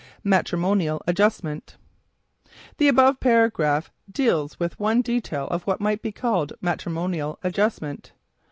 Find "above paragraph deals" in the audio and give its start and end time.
2.87-4.59